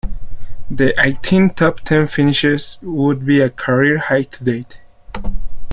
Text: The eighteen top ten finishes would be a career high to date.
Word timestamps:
The 0.71 0.95
eighteen 0.99 1.51
top 1.51 1.81
ten 1.81 2.07
finishes 2.07 2.79
would 2.81 3.23
be 3.23 3.39
a 3.39 3.51
career 3.51 3.99
high 3.99 4.23
to 4.23 4.43
date. 4.43 4.79